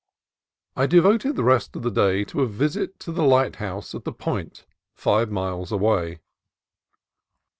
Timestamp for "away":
5.71-6.21